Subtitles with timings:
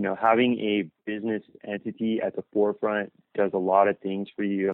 [0.00, 4.44] you know, having a business entity at the forefront does a lot of things for
[4.44, 4.72] you.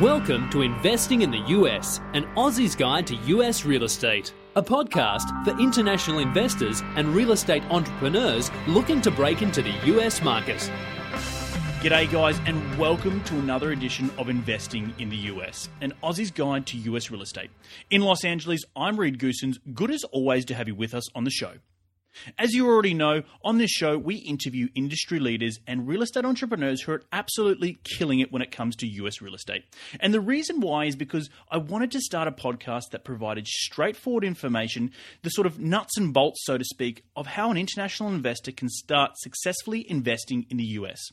[0.00, 5.44] Welcome to Investing in the US, an Aussie's guide to US real estate, a podcast
[5.44, 10.68] for international investors and real estate entrepreneurs looking to break into the US market.
[11.86, 16.66] G'day, guys, and welcome to another edition of Investing in the US, an Aussie's guide
[16.66, 17.48] to US real estate.
[17.92, 19.60] In Los Angeles, I'm Reed Goosens.
[19.72, 21.52] Good as always to have you with us on the show.
[22.38, 26.82] As you already know, on this show, we interview industry leaders and real estate entrepreneurs
[26.82, 29.62] who are absolutely killing it when it comes to US real estate.
[30.00, 34.24] And the reason why is because I wanted to start a podcast that provided straightforward
[34.24, 34.90] information,
[35.22, 38.68] the sort of nuts and bolts, so to speak, of how an international investor can
[38.68, 41.12] start successfully investing in the US.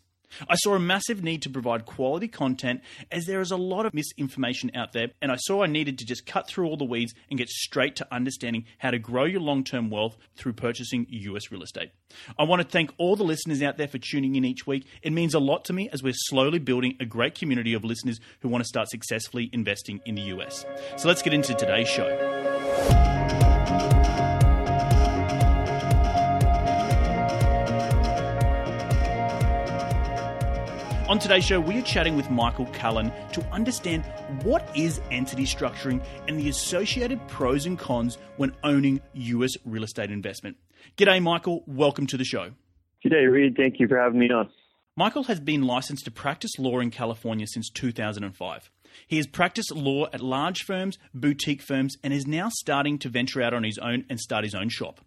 [0.50, 3.94] I saw a massive need to provide quality content as there is a lot of
[3.94, 7.14] misinformation out there, and I saw I needed to just cut through all the weeds
[7.30, 11.52] and get straight to understanding how to grow your long term wealth through purchasing US
[11.52, 11.92] real estate.
[12.38, 14.86] I want to thank all the listeners out there for tuning in each week.
[15.02, 18.20] It means a lot to me as we're slowly building a great community of listeners
[18.42, 20.66] who want to start successfully investing in the US.
[20.98, 22.53] So let's get into today's show.
[31.14, 34.04] On today's show, we are chatting with Michael Cullen to understand
[34.42, 40.10] what is entity structuring and the associated pros and cons when owning US real estate
[40.10, 40.58] investment.
[40.98, 41.64] G'day, Michael.
[41.68, 42.54] Welcome to the show.
[43.06, 43.54] G'day, Reed.
[43.56, 44.50] Thank you for having me on.
[44.96, 48.72] Michael has been licensed to practice law in California since 2005.
[49.06, 53.44] He has practiced law at large firms, boutique firms, and is now starting to venture
[53.44, 55.00] out on his own and start his own shop.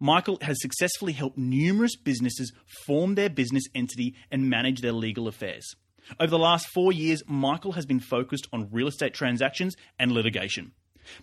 [0.00, 2.52] Michael has successfully helped numerous businesses
[2.86, 5.74] form their business entity and manage their legal affairs.
[6.18, 10.72] Over the last four years, Michael has been focused on real estate transactions and litigation.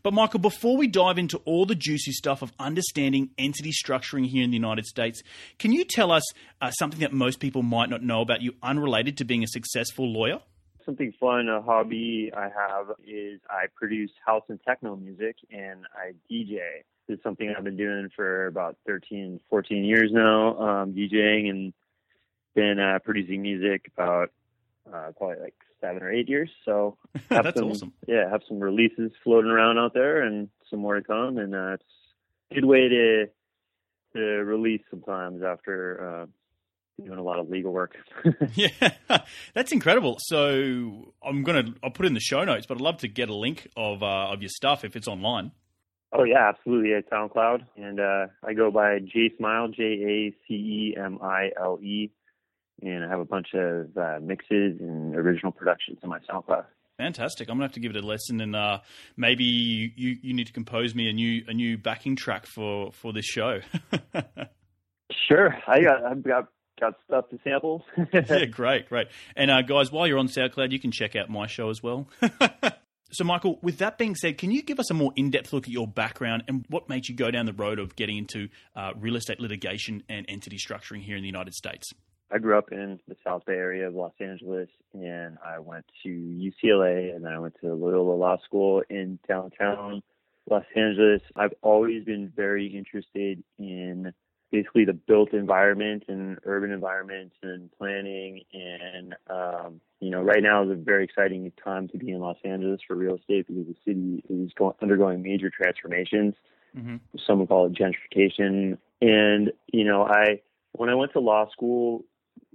[0.04, 4.44] But, Michael, before we dive into all the juicy stuff of understanding entity structuring here
[4.44, 5.22] in the United States,
[5.60, 6.24] can you tell us
[6.62, 10.12] uh, something that most people might not know about you unrelated to being a successful
[10.12, 10.40] lawyer?
[10.86, 16.14] Something fun, a hobby I have is I produce house and techno music and I
[16.32, 16.60] DJ
[17.08, 21.74] is something I've been doing for about 13, 14 years now, um, DJing and
[22.56, 24.32] been uh, producing music about
[24.92, 26.50] uh, probably like seven or eight years.
[26.64, 26.98] So
[27.30, 27.94] that's some, awesome.
[28.08, 31.38] Yeah, have some releases floating around out there and some more to come.
[31.38, 31.84] And uh, it's
[32.52, 33.26] a good way to
[34.16, 36.26] to release sometimes after uh,
[37.04, 37.96] doing a lot of legal work.
[38.54, 38.70] yeah,
[39.54, 40.18] that's incredible.
[40.20, 43.36] So I'm gonna I'll put in the show notes, but I'd love to get a
[43.36, 45.52] link of uh, of your stuff if it's online.
[46.18, 50.54] Oh yeah, absolutely at SoundCloud, and uh, I go by J Smile, J A C
[50.54, 52.10] E M I L E,
[52.82, 56.64] and I have a bunch of uh, mixes and original productions on my SoundCloud.
[56.98, 57.50] Fantastic!
[57.50, 58.80] I'm gonna have to give it a listen, and uh,
[59.18, 63.12] maybe you, you need to compose me a new a new backing track for for
[63.12, 63.60] this show.
[65.28, 66.48] sure, I got I've got
[66.80, 67.84] got stuff to sample.
[68.14, 69.08] yeah, great, great.
[69.36, 72.08] And uh, guys, while you're on SoundCloud, you can check out my show as well.
[73.12, 75.66] So, Michael, with that being said, can you give us a more in depth look
[75.66, 78.92] at your background and what made you go down the road of getting into uh,
[78.98, 81.94] real estate litigation and entity structuring here in the United States?
[82.32, 86.10] I grew up in the South Bay area of Los Angeles, and I went to
[86.10, 90.02] UCLA, and then I went to Loyola Law School in downtown
[90.50, 91.22] Los Angeles.
[91.36, 94.12] I've always been very interested in
[94.52, 100.64] basically the built environment and urban environment and planning and um, you know right now
[100.64, 103.76] is a very exciting time to be in Los Angeles for real estate because the
[103.86, 106.36] city is going, undergoing major transformations.
[106.78, 106.98] Mm-hmm.
[107.26, 108.78] Some would call it gentrification.
[109.02, 110.42] And you know, I
[110.74, 112.04] when I went to law school,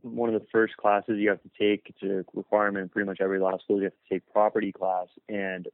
[0.03, 3.21] one of the first classes you have to take, it's a requirement in pretty much
[3.21, 5.09] every law school, you have to take property class.
[5.29, 5.69] And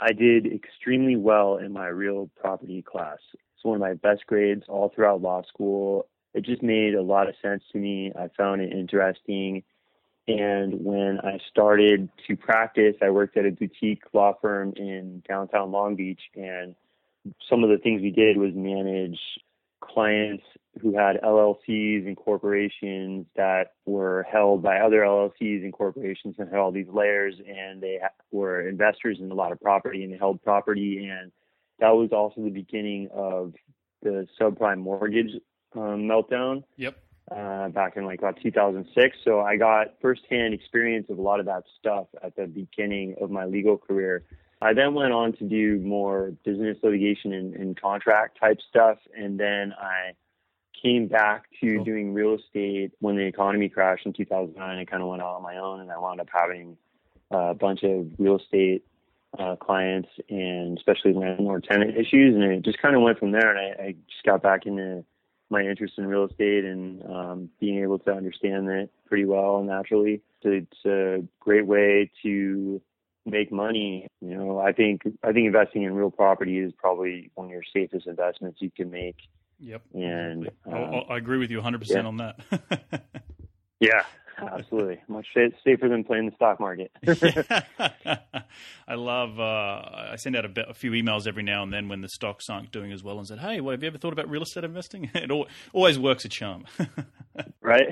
[0.00, 3.18] I did extremely well in my real property class.
[3.66, 6.06] One of my best grades all throughout law school.
[6.34, 8.12] It just made a lot of sense to me.
[8.16, 9.62] I found it interesting.
[10.28, 15.72] And when I started to practice, I worked at a boutique law firm in downtown
[15.72, 16.20] Long Beach.
[16.34, 16.74] And
[17.48, 19.18] some of the things we did was manage
[19.80, 20.44] clients
[20.80, 26.58] who had LLCs and corporations that were held by other LLCs and corporations and had
[26.58, 27.34] all these layers.
[27.38, 27.98] And they
[28.30, 31.08] were investors in a lot of property and they held property.
[31.10, 31.32] And
[31.80, 33.54] that was also the beginning of
[34.02, 35.30] the subprime mortgage
[35.74, 36.64] um, meltdown.
[36.76, 36.96] Yep.
[37.28, 39.16] Uh, back in like about 2006.
[39.24, 43.32] So I got firsthand experience of a lot of that stuff at the beginning of
[43.32, 44.22] my legal career.
[44.62, 48.98] I then went on to do more business litigation and, and contract type stuff.
[49.16, 50.12] And then I
[50.80, 51.84] came back to cool.
[51.84, 54.78] doing real estate when the economy crashed in 2009.
[54.78, 56.76] I kind of went out on my own, and I wound up having
[57.30, 58.84] a bunch of real estate
[59.38, 63.54] uh, clients and especially landlord tenant issues, and it just kind of went from there.
[63.54, 65.04] And I, I just got back into
[65.50, 70.22] my interest in real estate and um, being able to understand it pretty well naturally.
[70.42, 72.80] So it's a great way to
[73.24, 74.06] make money.
[74.20, 77.62] You know, I think I think investing in real property is probably one of your
[77.72, 79.16] safest investments you can make.
[79.58, 79.82] Yep.
[79.94, 82.02] And um, I agree with you 100% yeah.
[82.02, 82.36] on that.
[83.80, 84.02] yeah,
[84.38, 85.00] absolutely.
[85.08, 86.90] Much safer than playing the stock market.
[88.88, 89.38] I love.
[89.38, 92.08] Uh, I send out a, bit, a, few emails every now and then when the
[92.08, 94.64] stocks aren't doing as well, and said, "Hey, have you ever thought about real estate
[94.64, 95.30] investing?" it
[95.72, 96.64] always works a charm.
[97.60, 97.88] right.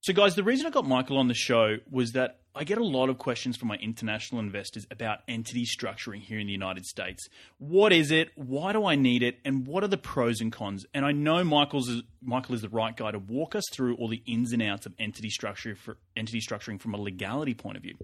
[0.00, 2.84] so, guys, the reason I got Michael on the show was that I get a
[2.84, 7.28] lot of questions from my international investors about entity structuring here in the United States.
[7.58, 8.30] What is it?
[8.34, 9.38] Why do I need it?
[9.44, 10.84] And what are the pros and cons?
[10.92, 14.08] And I know Michael's is, Michael is the right guy to walk us through all
[14.08, 17.84] the ins and outs of entity structure for entity structuring from a legality point of
[17.84, 17.94] view.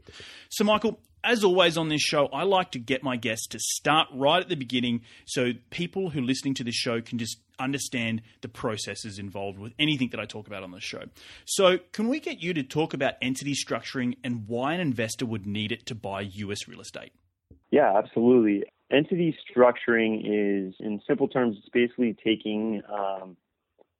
[0.49, 4.07] So, Michael, as always on this show, I like to get my guests to start
[4.13, 8.23] right at the beginning so people who are listening to this show can just understand
[8.43, 11.03] the processes involved with anything that I talk about on the show.
[11.45, 15.47] So, can we get you to talk about entity structuring and why an investor would
[15.47, 17.13] need it to buy US real estate?
[17.71, 18.65] Yeah, absolutely.
[18.91, 23.37] Entity structuring is, in simple terms, it's basically taking um,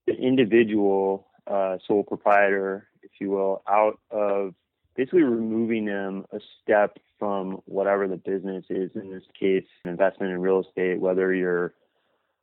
[0.07, 4.55] the individual uh, sole proprietor, if you will, out of
[4.95, 10.41] basically removing them a step from whatever the business is, in this case, investment in
[10.41, 11.75] real estate, whether you're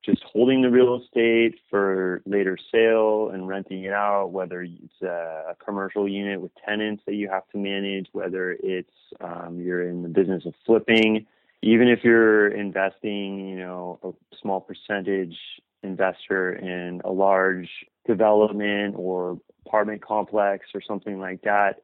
[0.06, 5.56] just holding the real estate for later sale and renting it out, whether it's a,
[5.64, 8.92] commercial unit with tenants that you have to manage, whether it's
[9.22, 11.26] um, you're in the business of flipping,
[11.62, 15.38] even if you're investing, you know, a small percentage
[15.84, 17.70] investor in a large
[18.06, 21.84] development or apartment complex or something like that,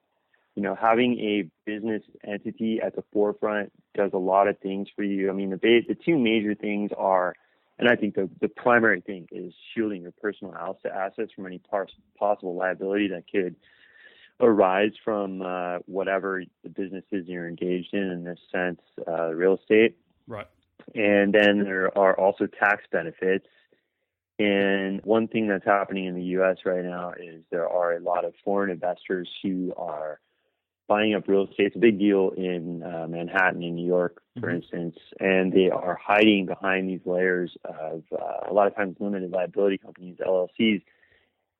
[0.55, 5.03] you know, having a business entity at the forefront does a lot of things for
[5.03, 5.29] you.
[5.29, 7.33] I mean, the the two major things are
[7.79, 11.61] and I think the, the primary thing is shielding your personal assets from any
[12.17, 13.55] possible liability that could
[14.41, 19.97] arise from uh, whatever the businesses you're engaged in, in this sense, uh, real estate.
[20.27, 20.47] Right.
[20.93, 23.47] And then there are also tax benefits.
[24.39, 26.57] And one thing that's happening in the U.S.
[26.65, 30.19] right now is there are a lot of foreign investors who are
[30.89, 31.67] buying up real estate.
[31.67, 34.57] It's a big deal in uh, Manhattan, in New York, for mm-hmm.
[34.57, 39.31] instance, and they are hiding behind these layers of uh, a lot of times limited
[39.31, 40.81] liability companies, LLCs.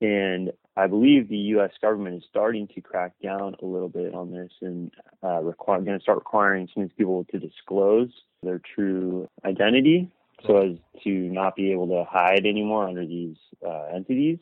[0.02, 1.70] And I believe the U.S.
[1.80, 4.90] government is starting to crack down a little bit on this and
[5.22, 8.10] uh, require, going to start requiring some of these people to disclose
[8.42, 10.10] their true identity
[10.46, 14.38] so as to not be able to hide anymore under these uh, entities.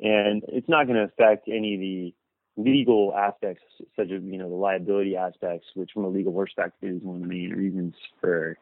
[0.00, 2.14] And it's not going to affect any of the
[2.62, 3.62] legal aspects,
[3.96, 7.22] such as you know the liability aspects, which from a legal perspective is one of
[7.22, 8.56] the main reasons for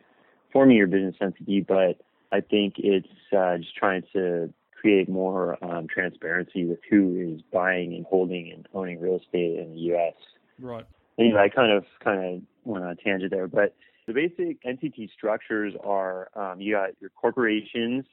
[0.53, 1.65] forming your business entity.
[1.67, 2.00] But
[2.33, 7.95] I think it's uh, just trying to create more um, transparency with who is buying
[7.95, 10.15] and holding and owning real estate in the U.S.
[10.61, 10.87] Right.
[11.19, 13.75] Anyway, I kind of kind of went on a tangent there, but
[14.06, 18.05] the basic entity structures are um, you got your corporations,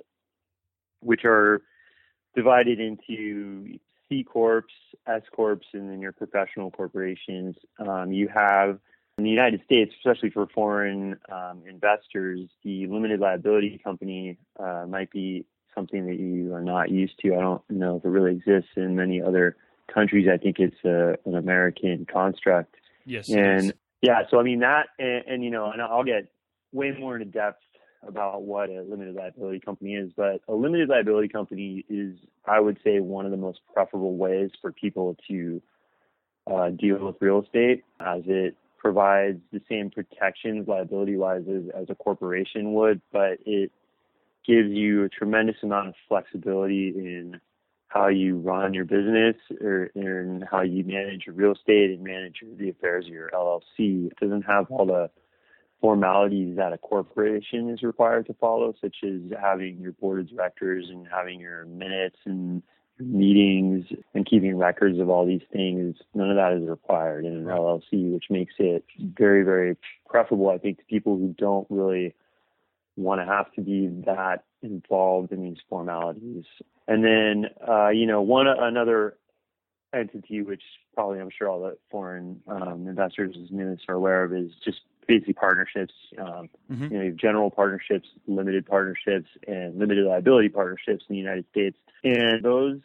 [1.01, 1.61] which are
[2.35, 3.77] divided into
[4.09, 4.65] C corps,
[5.07, 7.55] S corps, and then your professional corporations.
[7.79, 8.79] Um, you have
[9.17, 15.09] in the United States, especially for foreign um, investors, the limited liability company uh, might
[15.11, 17.33] be something that you are not used to.
[17.33, 19.55] I don't know if it really exists in many other
[19.93, 20.27] countries.
[20.31, 22.75] I think it's a, an American construct.
[23.05, 23.29] Yes.
[23.29, 26.31] And yeah, so I mean that, and, and you know, and I'll get
[26.71, 27.61] way more into depth
[28.07, 32.77] about what a limited liability company is, but a limited liability company is, I would
[32.83, 35.61] say, one of the most preferable ways for people to
[36.51, 41.89] uh, deal with real estate, as it provides the same protections liability wise as, as
[41.89, 43.71] a corporation would, but it
[44.45, 47.39] gives you a tremendous amount of flexibility in
[47.87, 52.43] how you run your business or in how you manage your real estate and manage
[52.59, 54.07] the affairs of your LLC.
[54.07, 55.09] It doesn't have all the
[55.81, 60.85] formalities that a corporation is required to follow, such as having your board of directors
[60.89, 62.63] and having your minutes and
[62.97, 65.95] meetings and keeping records of all these things.
[66.13, 69.75] None of that is required in an LLC, which makes it very, very
[70.07, 72.15] preferable, I think, to people who don't really
[72.95, 76.45] want to have to be that involved in these formalities.
[76.87, 79.17] And then, uh, you know, one another
[79.93, 80.61] entity, which
[80.93, 84.79] probably I'm sure all the foreign um, investors in this are aware of, is just
[85.07, 85.93] basically partnerships.
[86.17, 86.91] Um, Mhm.
[86.91, 91.47] You know, you have general partnerships, limited partnerships, and limited liability partnerships in the United
[91.49, 92.81] States, and those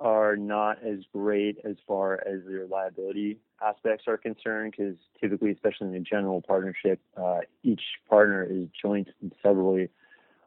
[0.00, 5.88] are not as great as far as their liability aspects are concerned because typically, especially
[5.88, 9.88] in a general partnership, uh, each partner is joint and severally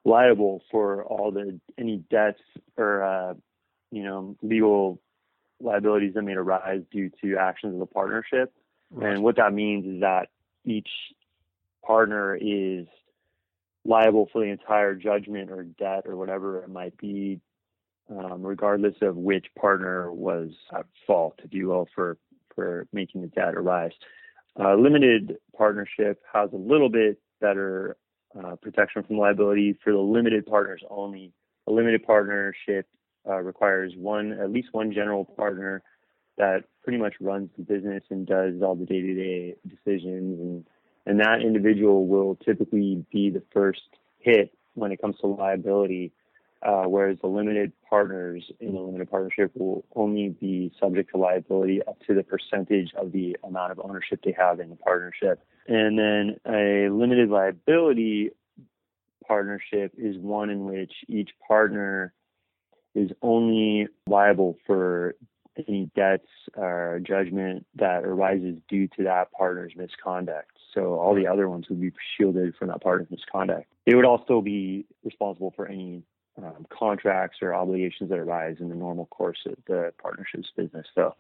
[0.04, 2.42] liable for all the any debts
[2.78, 3.34] or uh,
[3.92, 5.00] you know legal
[5.60, 8.54] liabilities that may arise due to actions of the partnership.
[8.92, 9.14] Right.
[9.14, 10.30] And what that means is that
[10.66, 10.90] each
[11.88, 12.86] partner is
[13.86, 17.40] liable for the entire judgment or debt or whatever it might be,
[18.10, 22.18] um, regardless of which partner was at fault, if you will, for
[22.54, 23.92] for making the debt arise.
[24.60, 27.96] Uh, limited partnership has a little bit better
[28.38, 31.32] uh, protection from liability for the limited partners only.
[31.68, 32.88] A limited partnership
[33.30, 35.84] uh, requires one, at least one general partner
[36.38, 40.68] that pretty much runs the business and does all the day-to-day decisions, and
[41.08, 43.82] and that individual will typically be the first
[44.20, 46.12] hit when it comes to liability.
[46.64, 51.82] Uh, whereas the limited partners in a limited partnership will only be subject to liability
[51.88, 55.40] up to the percentage of the amount of ownership they have in the partnership.
[55.68, 58.32] And then a limited liability
[59.26, 62.12] partnership is one in which each partner
[62.96, 65.16] is only liable for
[65.68, 70.52] any debts or judgment that arises due to that partner's misconduct.
[70.74, 73.66] So all the other ones would be shielded from that partner's misconduct.
[73.86, 76.04] They would also be responsible for any
[76.38, 80.86] um, contracts or obligations that arise in the normal course of the partnership's business.
[80.94, 81.16] So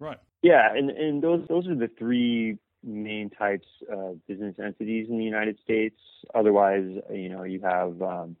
[0.00, 0.18] Right.
[0.42, 5.24] yeah, and, and those those are the three main types of business entities in the
[5.24, 5.96] United States.
[6.34, 8.36] Otherwise, you know, you have um,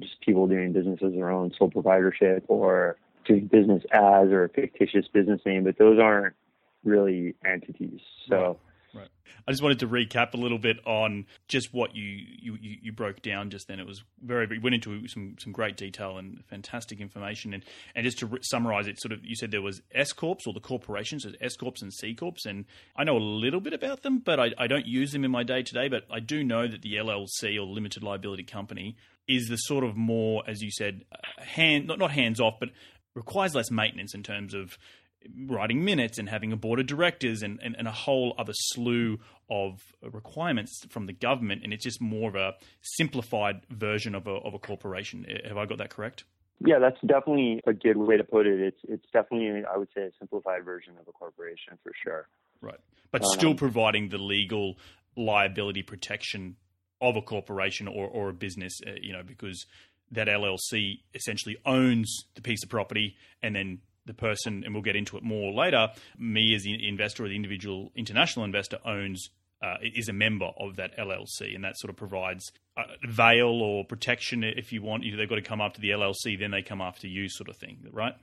[0.00, 4.48] just people doing business as their own sole proprietorship or doing business as or a
[4.48, 6.34] fictitious business name, but those aren't
[6.84, 8.00] really entities.
[8.28, 8.58] So
[8.94, 9.08] Right.
[9.48, 13.22] I just wanted to recap a little bit on just what you, you, you broke
[13.22, 13.80] down just then.
[13.80, 17.54] It was very, we went into some, some great detail and fantastic information.
[17.54, 17.64] And,
[17.96, 20.52] and just to re- summarize it, sort of, you said there was S Corps or
[20.52, 22.46] the corporations, there's S Corps and C Corps.
[22.46, 22.66] And
[22.96, 25.42] I know a little bit about them, but I, I don't use them in my
[25.42, 25.88] day to day.
[25.88, 29.96] But I do know that the LLC or limited liability company is the sort of
[29.96, 32.68] more, as you said, uh, hand, not, not hands off, but
[33.14, 34.78] requires less maintenance in terms of
[35.46, 39.18] writing minutes and having a board of directors and, and, and a whole other slew
[39.48, 41.62] of requirements from the government.
[41.64, 45.26] And it's just more of a simplified version of a, of a corporation.
[45.46, 46.24] Have I got that correct?
[46.64, 48.60] yeah, that's definitely a good way to put it.
[48.60, 52.28] It's it's definitely I would say a simplified version of a corporation for sure.
[52.60, 52.78] Right.
[53.10, 54.76] But still Um, providing the legal
[55.16, 56.56] liability protection
[57.00, 59.66] of a corporation or, or a business, uh, you know, because
[60.12, 64.96] that LLC essentially owns the piece of property and then the person, and we'll get
[64.96, 69.30] into it more later, me as the investor or the individual international investor owns,
[69.62, 71.54] uh, is a member of that LLC.
[71.54, 75.04] And that sort of provides a veil or protection if you want.
[75.04, 77.78] They've got to come after the LLC, then they come after you, sort of thing,
[77.90, 78.14] right?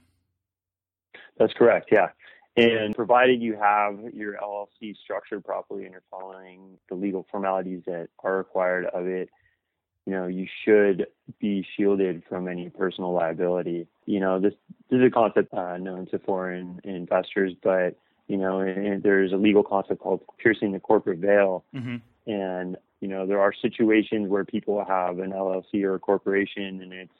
[1.37, 1.89] That's correct.
[1.91, 2.09] Yeah.
[2.57, 8.09] And provided you have your LLC structured properly and you're following the legal formalities that
[8.23, 9.29] are required of it,
[10.05, 11.07] you know, you should
[11.39, 13.87] be shielded from any personal liability.
[14.05, 14.53] You know, this,
[14.89, 17.95] this is a concept uh, known to foreign investors, but,
[18.27, 21.63] you know, there's a legal concept called piercing the corporate veil.
[21.75, 22.31] Mm-hmm.
[22.31, 26.93] And, you know, there are situations where people have an LLC or a corporation and
[26.93, 27.13] it's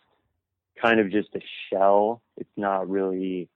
[0.82, 2.22] kind of just a shell.
[2.38, 3.48] It's not really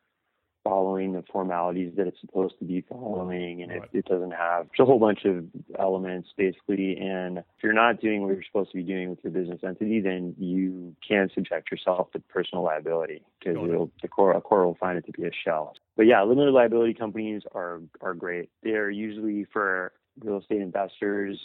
[0.65, 3.83] following the formalities that it's supposed to be following and Right.
[3.93, 5.45] it, it doesn't have a whole bunch of
[5.79, 6.97] elements basically.
[6.97, 10.01] And if you're not doing what you're supposed to be doing with your business entity
[10.01, 13.55] then you can subject yourself to personal liability because
[14.01, 15.75] the core, a core will find it to be a shell.
[15.95, 18.49] But yeah limited liability companies are are great.
[18.63, 21.39] They're usually for real estate investors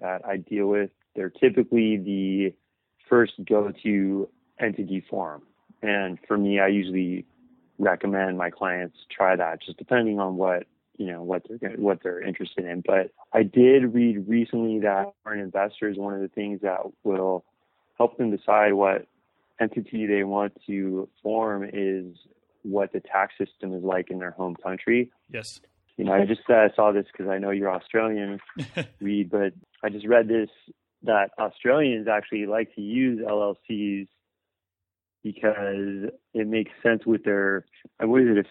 [0.00, 2.52] that I deal with they're typically the
[3.08, 4.28] first go-to
[4.58, 5.42] entity form.
[5.82, 7.24] And for me I usually
[7.78, 10.64] recommend my clients try that just depending on what
[10.96, 15.40] you know what they're what they're interested in but i did Reed recently that foreign
[15.40, 17.44] investors one of the things that will
[17.98, 19.06] help them decide what
[19.60, 22.16] entity they want to form is
[22.62, 25.60] what the tax system is like in their home country Yes.
[25.96, 28.38] you know i just uh, saw this because i know you're australian
[29.00, 29.52] read but
[29.82, 30.48] i just read this
[31.02, 34.06] that australians actually like to use llcs
[35.24, 37.64] because it makes sense with their
[38.00, 38.44] uh, what is it a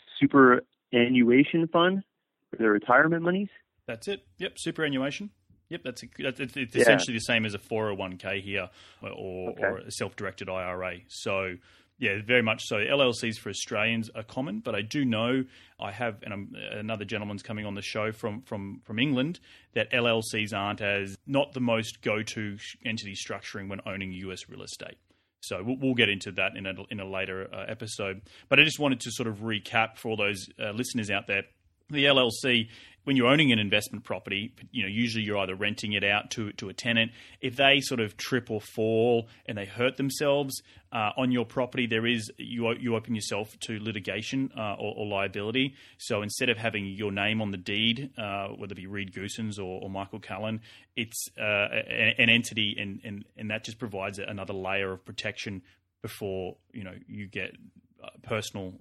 [0.92, 2.03] superannuation fund
[2.50, 3.50] for their retirement monies
[3.88, 4.25] That's it.
[4.39, 5.30] Yep, superannuation.
[5.70, 6.82] Yep, that's, that's it's, Yeah.
[6.82, 8.70] essentially the same as a 401k here
[9.01, 9.63] or, Okay.
[9.63, 11.00] or a self-directed IRA.
[11.08, 11.56] So
[12.00, 12.77] Yeah, very much so.
[12.77, 15.44] LLCs for Australians are common, but I do know
[15.80, 19.39] I have, and I'm, another gentleman's coming on the show from from from England
[19.74, 24.63] that LLCs aren't as not the most go to entity structuring when owning US real
[24.63, 24.98] estate.
[25.44, 28.22] So we'll, we'll, get into that in a in a later uh, episode.
[28.50, 31.44] But I just wanted to sort of recap for all those uh, listeners out there.
[31.90, 32.70] The LLC
[33.03, 36.51] when you're owning an investment property, you know, usually you're either renting it out to
[36.53, 37.12] to a tenant.
[37.41, 41.88] If they sort of trip or fall and they hurt themselves uh, on your property,
[41.88, 45.75] there is you you open yourself to litigation uh, or, or, liability.
[45.98, 49.57] So instead of having your name on the deed, uh, whether it be Reed Goosens
[49.60, 50.62] or, or Michael Callan,
[50.95, 55.62] it's uh, an, an, entity, and, and and that just provides another layer of protection
[56.01, 57.55] before you know you get
[58.03, 58.74] uh, personal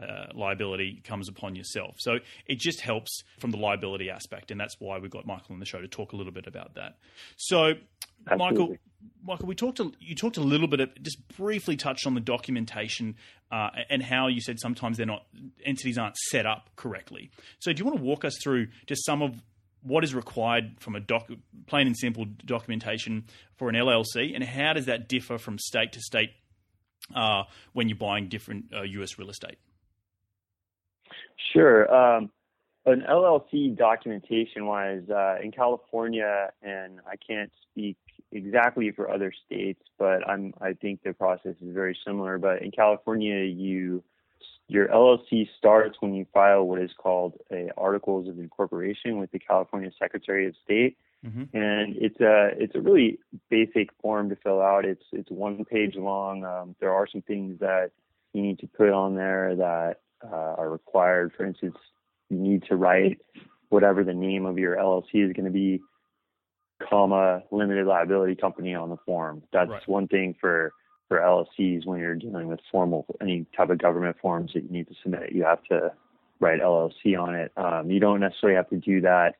[0.00, 1.96] uh, liability comes upon yourself.
[1.98, 5.60] So it just helps from the liability aspect, and that's why we got Michael on
[5.60, 6.96] the show to talk a little bit about that.
[7.36, 7.74] So,
[8.28, 8.36] Absolutely.
[8.36, 8.76] Michael,
[9.22, 9.80] Michael, we talked.
[9.80, 13.16] A, you talked a little bit, of, just briefly touched on the documentation
[13.52, 15.26] uh, and how you said sometimes they're not
[15.64, 17.30] entities aren't set up correctly.
[17.60, 19.42] So, do you want to walk us through just some of
[19.82, 21.28] what is required from a doc,
[21.66, 23.24] plain and simple documentation
[23.56, 26.30] for an LLC, and how does that differ from state to state
[27.14, 27.42] uh,
[27.74, 29.58] when you're buying different US uh, real estate?
[31.52, 31.92] Sure.
[31.94, 32.30] Um,
[32.86, 37.96] an LLC documentation wise, uh, in California, and I can't speak
[38.30, 42.36] exactly for other states, but I'm, I think the process is very similar.
[42.38, 44.02] But in California, you
[44.66, 49.38] your LLC starts when you file what is called a Articles of Incorporation with the
[49.38, 51.56] California Secretary of State, mm-hmm.
[51.56, 53.18] and it's a it's a really
[53.50, 54.84] basic form to fill out.
[54.84, 56.44] It's it's one page long.
[56.44, 57.90] Um, there are some things that
[58.32, 61.32] you need to put on there that uh, are required.
[61.36, 61.76] For instance,
[62.30, 63.20] you need to write
[63.68, 65.80] whatever the name of your LLC is going to be,
[66.88, 69.42] comma limited liability company on the form.
[69.52, 69.88] That's right.
[69.88, 70.72] one thing for
[71.08, 74.88] for LLCs when you're dealing with formal any type of government forms that you need
[74.88, 75.32] to submit.
[75.32, 75.92] You have to
[76.40, 77.52] write LLC on it.
[77.56, 79.34] Um, you don't necessarily have to do that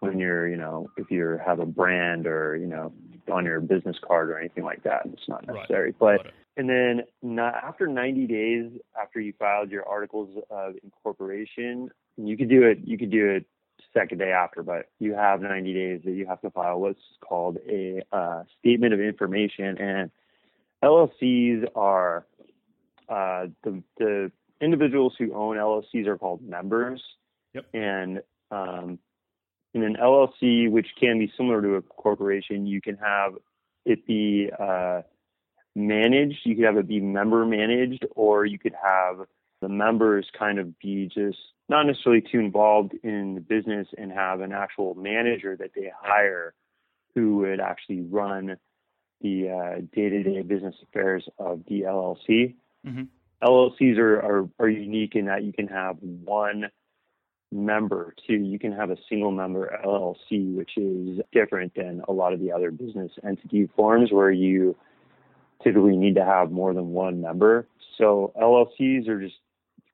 [0.00, 2.92] when you're, you know, if you have a brand or, you know,
[3.30, 5.02] on your business card or anything like that.
[5.06, 5.94] It's not necessary.
[6.00, 6.18] Right.
[6.20, 12.36] But and then not, after 90 days after you filed your articles of incorporation, you
[12.36, 12.80] could do it.
[12.84, 13.46] You could do it
[13.94, 17.58] second day after, but you have 90 days that you have to file what's called
[17.68, 19.78] a uh, statement of information.
[19.78, 20.10] And
[20.82, 22.26] LLCs are
[23.08, 27.00] uh, the the individuals who own LLCs are called members.
[27.54, 27.66] Yep.
[27.72, 28.98] And um,
[29.82, 33.34] in an LLC, which can be similar to a corporation, you can have
[33.84, 35.02] it be uh,
[35.74, 36.40] managed.
[36.44, 39.26] You could have it be member managed, or you could have
[39.60, 41.38] the members kind of be just
[41.68, 46.54] not necessarily too involved in the business and have an actual manager that they hire
[47.14, 48.56] who would actually run
[49.20, 52.54] the uh, day-to-day business affairs of the LLC.
[52.86, 53.02] Mm-hmm.
[53.42, 56.70] LLCs are, are, are unique in that you can have one
[57.50, 58.34] member too.
[58.34, 62.52] You can have a single member LLC, which is different than a lot of the
[62.52, 64.76] other business entity forms where you
[65.62, 67.66] typically need to have more than one member.
[67.96, 69.36] So LLCs are just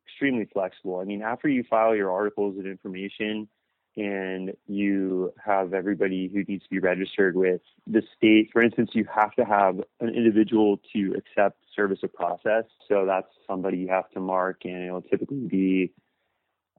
[0.07, 0.99] extremely flexible.
[0.99, 3.49] I mean, after you file your articles of information
[3.97, 9.07] and you have everybody who needs to be registered with the state, for instance, you
[9.15, 12.65] have to have an individual to accept service of process.
[12.89, 15.93] So that's somebody you have to mark, and it'll typically be,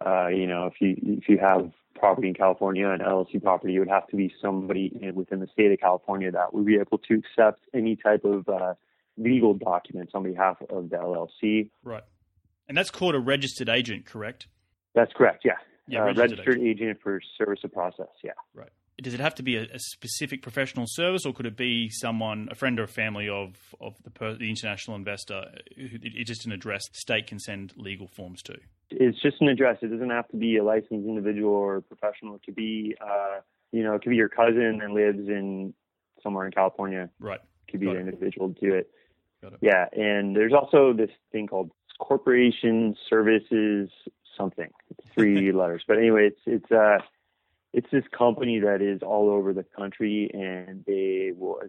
[0.03, 3.79] uh, you know, if you if you have property in California, an LLC property, it
[3.79, 7.13] would have to be somebody within the state of California that would be able to
[7.13, 8.73] accept any type of uh,
[9.17, 11.69] legal documents on behalf of the LLC.
[11.84, 12.03] Right.
[12.67, 14.47] And that's called a registered agent, correct?
[14.93, 15.53] That's correct, yeah.
[15.88, 16.81] Yeah, uh, registered, registered agent.
[16.81, 16.99] agent.
[17.01, 18.31] for service of process, yeah.
[18.53, 18.69] Right.
[19.01, 22.47] Does it have to be a, a, specific professional service, or could it be someone,
[22.49, 25.43] a friend or a family of of the, per, the international investor?
[25.75, 28.58] It's just an address the state can send legal forms to.
[28.89, 29.77] It's just an address.
[29.81, 32.36] It doesn't have to be a licensed individual or professional.
[32.36, 35.73] It could be, uh, you know, it could be your cousin that lives in
[36.23, 37.10] somewhere in California.
[37.19, 37.41] Right.
[37.67, 38.13] It could be Got an it.
[38.13, 38.89] individual to do it.
[39.43, 39.53] it.
[39.62, 43.89] Yeah, and there's also this thing called corporation services
[44.38, 44.69] something.
[44.89, 46.99] It's three letters, but anyway, it's it's uh
[47.75, 51.59] it's this company that is all over the country, and they will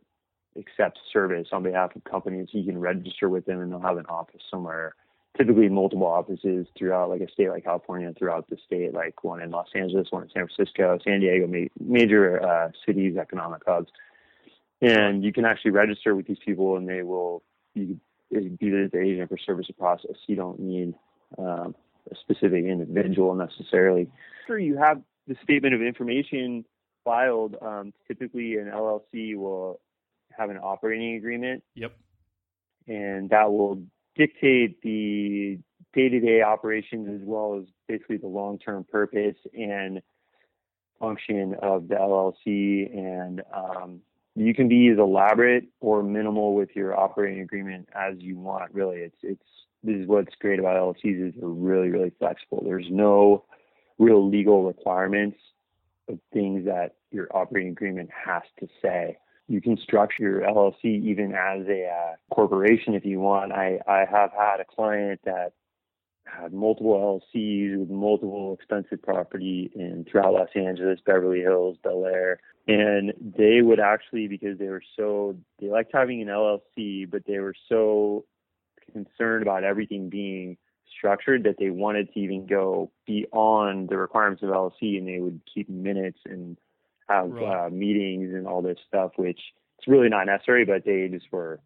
[0.57, 2.49] accept service on behalf of companies.
[2.53, 4.95] You can register with them, and they'll have an office somewhere
[5.37, 9.51] typically multiple offices throughout like a state like California throughout the state, like one in
[9.51, 11.47] Los Angeles, one in San Francisco, San Diego,
[11.79, 13.91] major uh, cities, economic hubs.
[14.81, 17.43] And you can actually register with these people and they will
[17.75, 17.99] be
[18.31, 20.17] the agent for service process.
[20.27, 20.95] You don't need
[21.37, 21.75] um,
[22.11, 24.09] a specific individual necessarily.
[24.45, 26.65] After you have the statement of information
[27.05, 29.81] filed, um, typically an LLC will
[30.37, 31.63] have an operating agreement.
[31.75, 31.93] Yep
[32.89, 33.83] and that will
[34.17, 35.59] dictate the
[35.93, 40.01] day-to-day operations as well as basically the long-term purpose and
[40.99, 42.91] function of the LLC.
[42.97, 44.01] And um,
[44.35, 48.73] you can be as elaborate or minimal with your operating agreement as you want.
[48.75, 49.43] Really, it's it's
[49.83, 52.63] this is what's great about LLCs is they're really really flexible.
[52.65, 53.45] There's no
[53.99, 55.39] real legal requirements
[56.09, 59.19] of things that your operating agreement has to say.
[59.49, 63.53] You can structure your LLC even as a uh, corporation if you want.
[63.53, 65.53] I, I have had a client that
[66.25, 72.41] had multiple LLCs with multiple expensive property in throughout Los Angeles, Beverly Hills, Bel Air,
[72.67, 77.39] and they would actually because they were so they liked having an LLC, but they
[77.39, 78.25] were so
[78.93, 80.57] concerned about everything being
[80.97, 85.41] structured that they wanted to even go beyond the requirements of LLC, and they would
[85.53, 86.57] keep minutes and
[87.09, 87.67] have right.
[87.67, 89.41] uh, meetings and all this stuff, which
[89.79, 91.61] it's really not necessary, but they just were,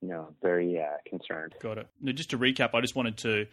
[0.00, 1.54] you know, very uh, concerned.
[1.60, 1.86] Got it.
[2.00, 3.46] Now, just to recap, I just wanted to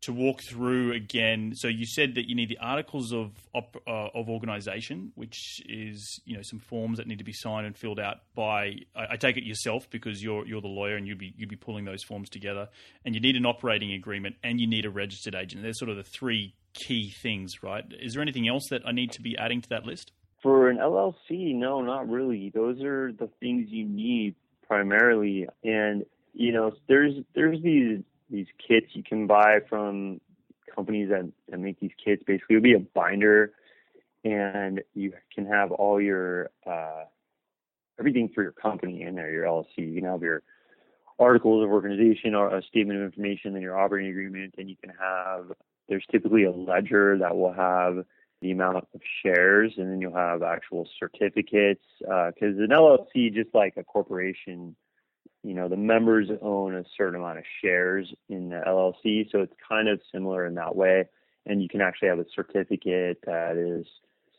[0.00, 1.52] to walk through again.
[1.54, 6.20] So you said that you need the articles of op, uh, of organisation, which is
[6.24, 8.76] you know some forms that need to be signed and filled out by.
[8.94, 11.56] I, I, take it yourself because you're you're the lawyer and you'd be you'd be
[11.56, 12.68] pulling those forms together.
[13.04, 15.62] And you need an operating agreement and you need a registered agent.
[15.62, 17.84] They're sort of the three key things, right?
[18.00, 20.12] Is there anything else that I need to be adding to that list?
[20.42, 22.50] For an LLC, no, not really.
[22.50, 24.36] Those are the things you need
[24.68, 27.98] primarily, and you know, there's there's these
[28.30, 30.20] these kits you can buy from
[30.74, 32.22] companies that, that make these kits.
[32.26, 33.52] Basically, it'll be a binder,
[34.24, 37.04] and you can have all your uh,
[37.98, 39.66] everything for your company in there, your LLC.
[39.76, 40.42] You can have your
[41.18, 44.92] articles of organization or a statement of information and your operating agreement, and you can
[44.98, 45.52] have
[45.88, 48.04] there's typically a ledger that will have
[48.40, 51.82] the amount of shares, and then you'll have actual certificates.
[52.00, 54.76] Because uh, an LLC, just like a corporation,
[55.42, 59.54] you know, the members own a certain amount of shares in the LLC, so it's
[59.66, 61.04] kind of similar in that way.
[61.46, 63.86] And you can actually have a certificate that is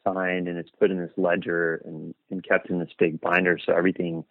[0.04, 3.58] signed and it's put in this ledger and, and kept in this big binder.
[3.64, 4.24] So everything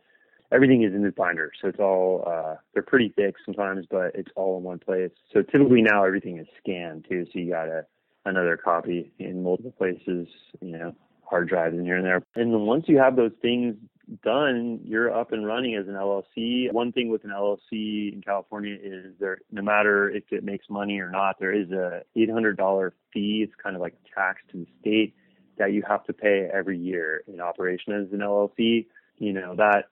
[0.50, 1.52] everything is in this binder.
[1.60, 5.10] So it's all uh, they're pretty thick sometimes, but it's all in one place.
[5.32, 7.26] So typically now everything is scanned too.
[7.32, 7.86] So you got a
[8.24, 10.28] another copy in multiple places.
[10.60, 10.94] You know,
[11.28, 12.22] hard drives in here and there.
[12.34, 13.76] And once you have those things
[14.22, 16.72] done, you're up and running as an LLC.
[16.72, 20.98] One thing with an LLC in California is there, no matter if it makes money
[21.00, 23.42] or not, there is a $800 fee.
[23.44, 25.14] It's kind of like tax to the state
[25.58, 28.86] that you have to pay every year in operation as an LLC.
[29.18, 29.86] You know, that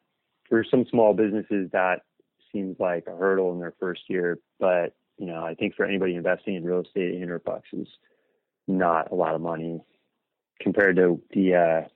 [0.49, 2.03] for some small businesses, that
[2.53, 4.39] seems like a hurdle in their first year.
[4.59, 7.89] But, you know, I think for anybody investing in real estate, 800 bucks is
[8.69, 9.83] not a lot of money
[10.61, 11.89] compared to the, uh,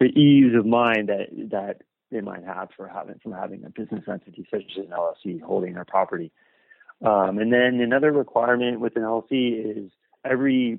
[0.00, 4.04] the ease of mind that that they might have for having from having a business
[4.08, 6.30] entity such as an LLC holding their property.
[7.04, 9.90] Um, and then another requirement with an LLC is
[10.24, 10.78] every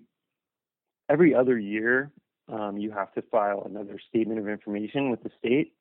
[1.09, 2.11] every other year
[2.51, 5.73] um, you have to file another statement of information with the state,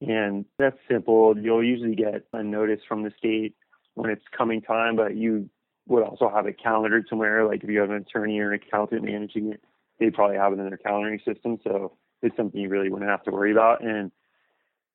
[0.00, 1.34] and that's simple.
[1.38, 3.54] You'll usually get a notice from the state
[3.94, 5.48] when it's coming time, but you
[5.88, 7.46] would also have it calendared somewhere.
[7.46, 9.62] Like if you have an attorney or an accountant managing it,
[10.00, 11.58] they probably have it in their calendaring system.
[11.62, 13.84] So it's something you really wouldn't have to worry about.
[13.84, 14.10] And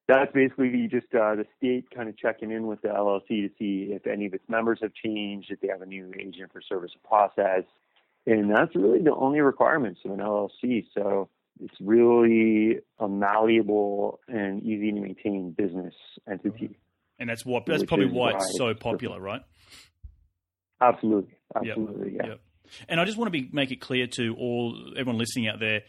[0.08, 3.89] that's basically just uh, the state kind of checking in with the LLC to see
[3.91, 6.91] if any of its members have changed, if they have a new agent for service
[6.96, 7.63] of process.
[8.28, 10.86] And that's really the only requirements of an LLC.
[10.94, 11.30] So
[11.63, 15.94] it's really a malleable and easy to maintain business
[16.30, 16.78] entity.
[17.18, 19.41] And that's what that's probably why it's so popular, right?
[20.82, 22.22] Absolutely, absolutely, yep.
[22.22, 22.30] yeah.
[22.32, 22.39] Yep.
[22.89, 25.82] And I just want to be make it clear to all everyone listening out there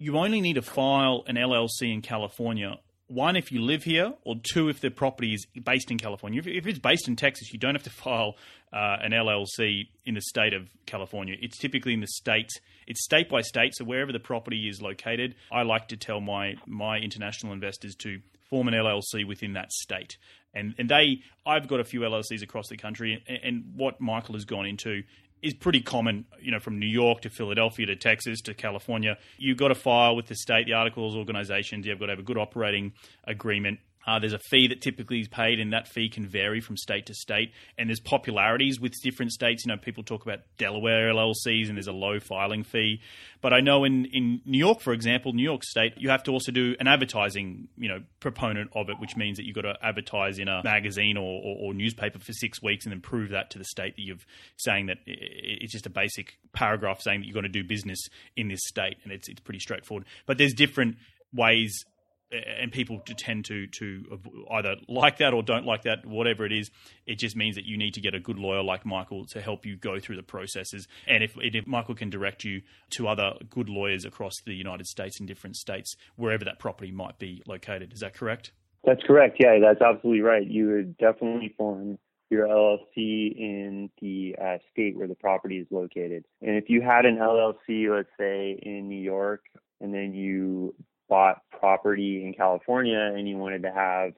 [0.00, 2.78] you only need to file an LLC in California.
[3.08, 6.40] One, if you live here, or two, if the property is based in California.
[6.42, 8.36] If, it's based in Texas, you don't have to file
[8.72, 11.36] uh, an LLC in the state of California.
[11.40, 12.48] It's typically in the state.
[12.86, 16.54] It's state by state, so wherever the property is located, I like to tell my
[16.66, 20.16] my international investors to form an LLC within that state.
[20.54, 24.34] And and they, I've got a few LLCs across the country, and, and what Michael
[24.34, 25.02] has gone into
[25.42, 29.16] is pretty common, you know, from New York to Philadelphia to Texas to California.
[29.38, 31.86] You've got to file with the state, the articles, organizations.
[31.86, 32.92] You've got to have a good operating
[33.24, 33.80] agreement.
[34.06, 37.06] Uh, there's a fee that typically is paid, and that fee can vary from state
[37.06, 37.52] to state.
[37.76, 39.64] And there's popularities with different states.
[39.64, 43.00] You know, people talk about Delaware LLCs, and there's a low filing fee.
[43.42, 46.32] But I know in, in New York, for example, New York State, you have to
[46.32, 49.76] also do an advertising, you know, proponent of it, which means that you've got to
[49.82, 53.50] advertise in a magazine or, or, or newspaper for six weeks, and then prove that
[53.50, 54.16] to the state that you're
[54.56, 57.98] saying that it's just a basic paragraph saying that you're going to do business
[58.36, 60.06] in this state, and it's it's pretty straightforward.
[60.26, 60.96] But there's different
[61.32, 61.84] ways
[62.32, 66.70] and people tend to to either like that or don't like that, whatever it is.
[67.06, 69.66] It just means that you need to get a good lawyer like Michael to help
[69.66, 70.86] you go through the processes.
[71.06, 75.18] And if, if Michael can direct you to other good lawyers across the United States
[75.18, 78.52] in different states, wherever that property might be located, is that correct?
[78.84, 79.36] That's correct.
[79.40, 80.46] Yeah, that's absolutely right.
[80.46, 81.98] You would definitely form
[82.30, 86.24] your LLC in the uh, state where the property is located.
[86.40, 89.42] And if you had an LLC, let's say in New York,
[89.80, 90.74] and then you
[91.10, 94.12] bought property in California and you wanted to have,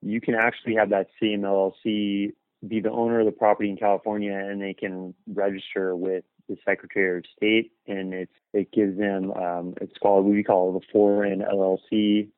[0.00, 2.32] you can actually have that same LLC
[2.66, 7.18] be the owner of the property in California and they can register with the Secretary
[7.18, 11.40] of State and it's it gives them um, it's called we call it a foreign
[11.40, 12.28] LLC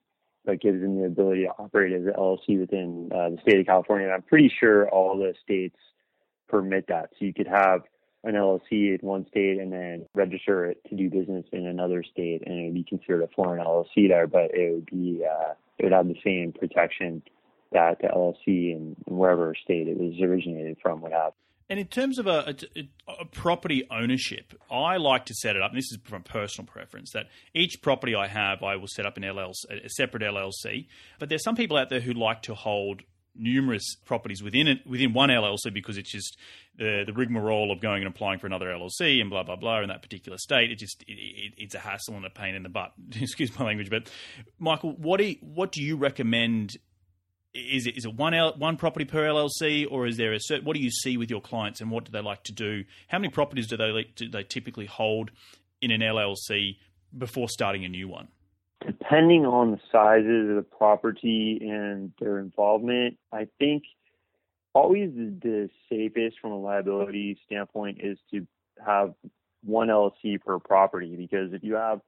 [0.45, 3.67] that gives them the ability to operate as an LLC within uh, the state of
[3.67, 4.07] California.
[4.07, 5.79] And I'm pretty sure all the states
[6.49, 7.11] permit that.
[7.19, 7.83] So you could have
[8.25, 12.43] an LLC in one state and then register it to do business in another state,
[12.47, 15.85] and it would be considered a foreign LLC there, but it would be uh, it
[15.85, 17.23] would have the same protection
[17.73, 21.33] that the LLC in, wherever state it was originated from would have.
[21.69, 22.89] And in terms of a, a,
[23.21, 27.13] a, property ownership, I like to set it up, and this is from personal preference,
[27.13, 30.87] that each property I have, I will set up an LLC, a separate LLC.
[31.19, 33.03] But there's some people out there who like to hold
[33.37, 36.39] numerous properties within it within one LLC because it's just
[36.77, 39.89] the the rigmarole of going and applying for another LLC and blah blah blah in
[39.89, 40.71] that particular state.
[40.71, 42.93] It just it, it, it's a hassle and a pain in the butt.
[43.21, 44.11] Excuse my language, but
[44.59, 46.77] Michael, what do you, what do you recommend?
[47.55, 50.65] Is it is it one L, one property per LLC or is there a certain?
[50.65, 52.85] What do you see with your clients and what do they like to do?
[53.09, 55.31] How many properties do they do they typically hold
[55.81, 56.77] in an LLC
[57.17, 58.29] before starting a new one?
[58.87, 63.85] Depending on the sizes of the property and their involvement, I think
[64.75, 68.47] always the safest from a liability standpoint is to
[68.85, 69.15] have
[69.63, 72.01] one LLC per property because if you have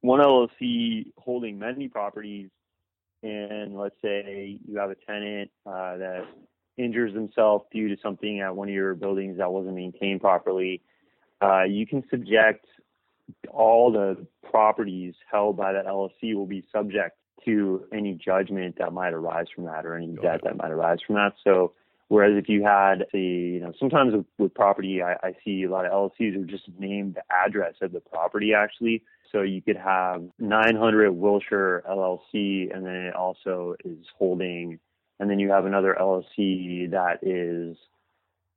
[0.00, 2.50] one LLC holding many properties,
[3.22, 6.24] and let's say you have a tenant uh, that
[6.76, 10.82] injures himself due to something at one of your buildings that wasn't maintained properly,
[11.42, 12.66] uh, you can subject
[13.50, 14.26] all the
[14.56, 19.64] properties held by that LLC will be subject to any judgment that might arise from
[19.64, 21.34] that or any debt that might arise from that.
[21.44, 21.74] So
[22.08, 25.70] whereas if you had the, you know, sometimes with, with property, I, I see a
[25.70, 29.02] lot of LLCs are just named the address of the property actually.
[29.30, 34.78] So you could have 900 Wilshire LLC, and then it also is holding,
[35.20, 37.76] and then you have another LLC that is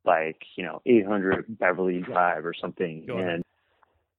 [0.05, 3.43] like you know 800 Beverly Drive or something, and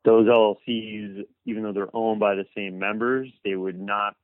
[0.05, 4.17] those LLCs, even though they're owned by the same members, they would not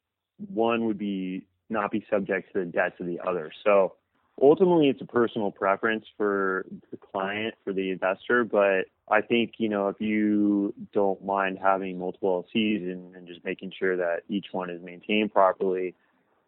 [0.52, 3.50] one would be not be subject to the debts of the other.
[3.64, 3.94] So
[4.40, 9.68] ultimately it's a personal preference for the client, for the investor, but I think, you
[9.68, 14.46] know, if you don't mind having multiple LLCs and, and just making sure that each
[14.52, 15.94] one is maintained properly,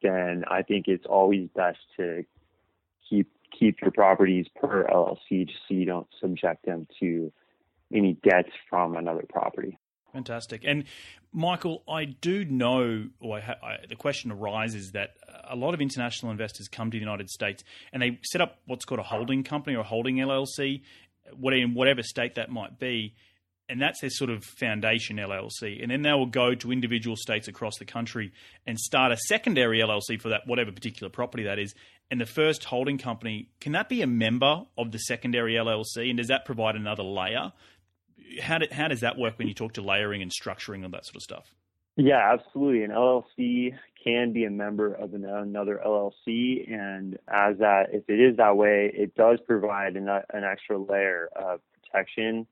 [0.02, 2.24] then I think it's always best to
[3.08, 7.32] keep keep your properties per LLC just so you don't subject them to
[7.92, 9.78] any debts from another property.
[10.12, 10.64] Fantastic.
[10.64, 10.84] And
[11.32, 15.80] Michael, I do know, or ha- I, the question arises that uh, a lot of
[15.80, 19.44] international investors come to the United States and they set up what's called a holding
[19.44, 20.82] company or a holding LLC,
[21.42, 23.14] in whatever state that might be.
[23.70, 25.82] And that's their sort of foundation LLC.
[25.82, 28.32] And then they will go to individual states across the country
[28.66, 31.74] and start a secondary LLC for that, whatever particular property that is.
[32.10, 36.08] And the first holding company, can that be a member of the secondary LLC?
[36.08, 37.52] And does that provide another layer
[38.40, 41.16] how, how does that work when you talk to layering and structuring and that sort
[41.16, 41.54] of stuff?
[41.96, 42.84] Yeah, absolutely.
[42.84, 48.20] An LLC can be a member of an, another LLC, and as that, if it
[48.20, 52.46] is that way, it does provide an, an extra layer of protection.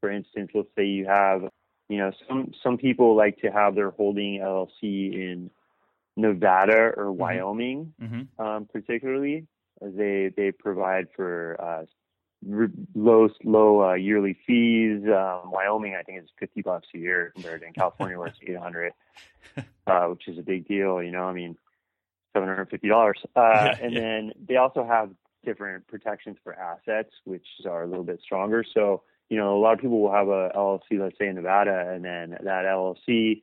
[0.00, 1.42] For instance, let's say you have,
[1.90, 5.50] you know, some some people like to have their holding LLC in
[6.16, 7.18] Nevada or mm-hmm.
[7.18, 8.42] Wyoming, mm-hmm.
[8.42, 9.46] Um, particularly,
[9.82, 11.84] as they they provide for uh,
[12.44, 15.02] low low uh, yearly fees.
[15.04, 18.38] Um, Wyoming, I think, is fifty bucks a year compared to in California where it's
[18.46, 18.92] eight hundred,
[19.86, 21.02] uh, which is a big deal.
[21.02, 21.56] You know, I mean,
[22.34, 23.18] seven hundred fifty dollars.
[23.34, 24.00] Uh, yeah, and yeah.
[24.00, 25.10] then they also have
[25.44, 28.64] different protections for assets, which are a little bit stronger.
[28.74, 31.90] So, you know, a lot of people will have a LLC, let's say in Nevada,
[31.94, 33.42] and then that LLC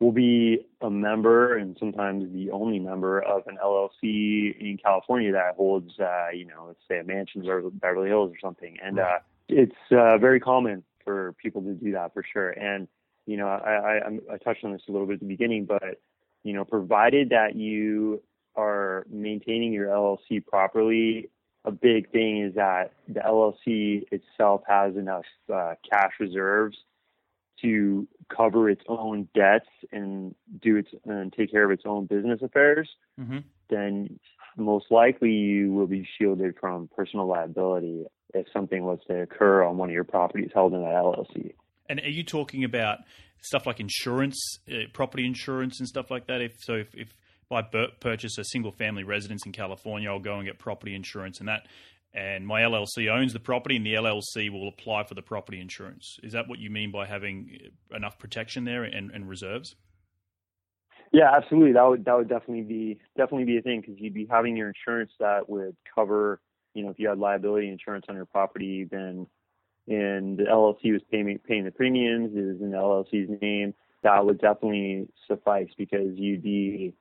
[0.00, 5.56] will be a member and sometimes the only member of an LLC in California that
[5.56, 8.76] holds, uh, you know, let's say a mansion or Beverly Hills or something.
[8.82, 12.50] And uh, it's uh, very common for people to do that for sure.
[12.50, 12.86] And,
[13.26, 16.00] you know, I, I, I touched on this a little bit at the beginning, but,
[16.44, 18.22] you know, provided that you
[18.54, 21.28] are maintaining your LLC properly,
[21.64, 26.76] a big thing is that the LLC itself has enough uh, cash reserves
[27.62, 32.40] to cover its own debts and do its and take care of its own business
[32.42, 33.38] affairs, mm-hmm.
[33.70, 34.18] then
[34.56, 39.76] most likely you will be shielded from personal liability if something was to occur on
[39.76, 41.54] one of your properties held in that LLC.
[41.88, 42.98] And are you talking about
[43.40, 46.42] stuff like insurance, uh, property insurance, and stuff like that?
[46.42, 47.14] If so, if, if
[47.50, 47.62] I
[48.00, 51.66] purchase a single family residence in California, I'll go and get property insurance, and that
[52.18, 56.18] and my LLC owns the property, and the LLC will apply for the property insurance.
[56.24, 57.58] Is that what you mean by having
[57.94, 59.76] enough protection there and, and reserves?
[61.12, 61.72] Yeah, absolutely.
[61.72, 64.68] That would that would definitely be definitely be a thing because you'd be having your
[64.68, 66.40] insurance that would cover,
[66.74, 69.26] you know, if you had liability insurance on your property, then
[69.86, 74.26] and the LLC was paying paying the premiums, it was in the LLC's name, that
[74.26, 76.94] would definitely suffice because you'd be.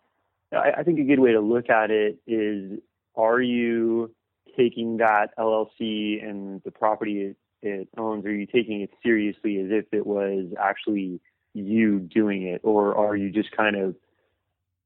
[0.54, 2.80] I, I think a good way to look at it is:
[3.16, 4.12] Are you
[4.58, 9.86] taking that LLC and the property it, owns, are you taking it seriously as if
[9.92, 11.20] it was actually
[11.54, 13.96] you doing it, or are you just kind of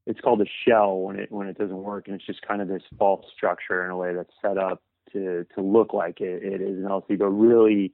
[0.07, 2.67] it's called a shell when it when it doesn't work, and it's just kind of
[2.67, 4.81] this false structure in a way that's set up
[5.13, 7.93] to to look like it, it is an LLC, but really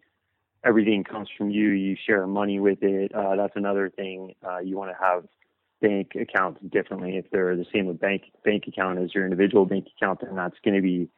[0.63, 1.69] everything comes from you.
[1.69, 3.13] You share money with it.
[3.13, 4.35] Uh, that's another thing.
[4.47, 5.25] Uh, you want to have
[5.81, 7.17] bank accounts differently.
[7.17, 10.57] If they're the same with bank bank account as your individual bank account, then that's
[10.63, 11.09] going to be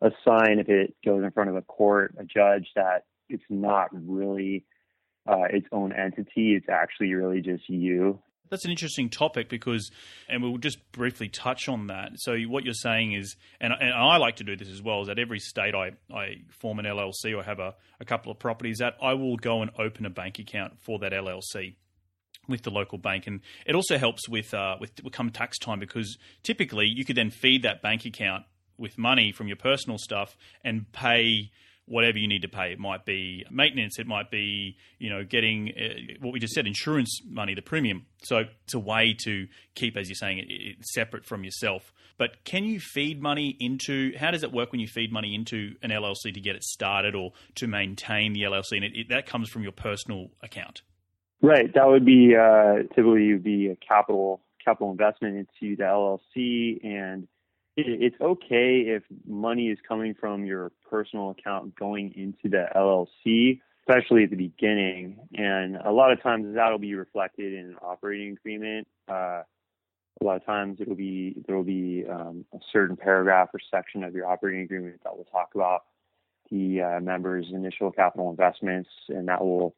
[0.00, 3.88] a sign if it goes in front of a court, a judge, that it's not
[3.92, 4.64] really
[5.26, 6.54] uh, its own entity.
[6.54, 8.20] It's actually really just you.
[8.50, 9.90] That's an interesting topic because,
[10.28, 12.12] and we'll just briefly touch on that.
[12.16, 15.08] So, what you're saying is, and, and I like to do this as well, is
[15.08, 18.78] that every state I, I form an LLC or have a, a couple of properties,
[18.78, 21.74] that I will go and open a bank account for that LLC
[22.48, 26.16] with the local bank, and it also helps with uh, with come tax time because
[26.42, 28.44] typically you could then feed that bank account
[28.78, 31.50] with money from your personal stuff and pay
[31.88, 32.72] whatever you need to pay.
[32.72, 36.66] It might be maintenance, it might be you know getting uh, what we just said,
[36.66, 38.06] insurance money, the premium.
[38.22, 41.92] So it's a way to keep, as you're saying, it, it, separate from yourself.
[42.18, 44.12] But can you feed money into?
[44.18, 47.14] How does it work when you feed money into an LLC to get it started
[47.14, 48.76] or to maintain the LLC?
[48.76, 50.82] And it, that comes from your personal account.
[51.40, 51.72] Right.
[51.74, 57.28] That would be uh, typically would be a capital capital investment into the LLC and
[57.86, 64.24] it's okay if money is coming from your personal account going into the LLC, especially
[64.24, 65.18] at the beginning.
[65.34, 68.88] And a lot of times that'll be reflected in an operating agreement.
[69.08, 69.42] Uh,
[70.20, 74.02] a lot of times it'll be there will be um, a certain paragraph or section
[74.02, 75.84] of your operating agreement that will talk about
[76.50, 79.76] the uh, members' initial capital investments, and that will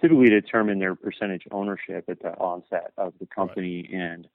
[0.00, 3.88] typically determine their percentage ownership at the onset of the company.
[3.92, 4.00] Right.
[4.00, 4.28] And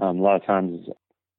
[0.00, 0.88] um, a lot of times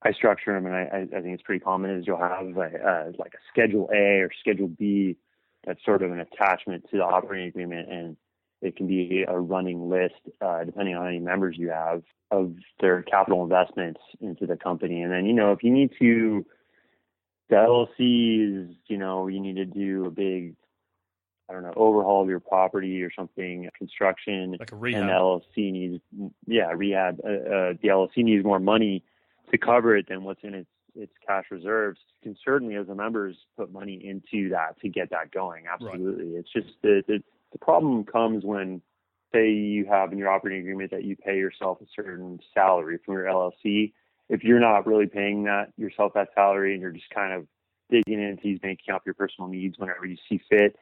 [0.03, 3.33] I structure them, and I, I think it's pretty common is you'll have a, like
[3.33, 5.17] a Schedule A or Schedule B
[5.65, 8.17] that's sort of an attachment to the operating agreement, and
[8.61, 12.55] it can be a running list uh, depending on how many members you have of
[12.79, 15.03] their capital investments into the company.
[15.03, 16.45] And then you know if you need to,
[17.49, 20.55] the LLC is you know you need to do a big
[21.47, 25.01] I don't know, overhaul of your property or something, construction, like a rehab.
[25.01, 26.03] And the LLC needs,
[26.47, 27.19] yeah, rehab.
[27.23, 29.03] Uh, uh, the LLC needs more money
[29.51, 31.99] to cover it than what's in its its cash reserves.
[32.21, 35.65] You can certainly, as a members, put money into that to get that going.
[35.71, 36.39] Absolutely, right.
[36.39, 38.81] it's just the, the the problem comes when
[39.33, 43.13] say you have in your operating agreement that you pay yourself a certain salary from
[43.13, 43.93] your LLC.
[44.29, 47.47] If you're not really paying that yourself that salary and you're just kind of
[47.89, 50.75] digging into these making up your personal needs whenever you see fit,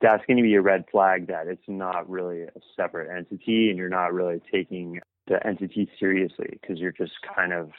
[0.00, 3.78] that's going to be a red flag that it's not really a separate entity and
[3.78, 7.70] you're not really taking the entity seriously because you're just kind of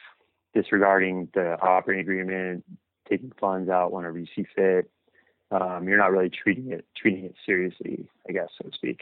[0.55, 2.63] disregarding the operating agreement,
[3.07, 4.89] taking funds out whenever you see fit.
[5.51, 9.01] Um, you're not really treating it treating it seriously, I guess, so to speak.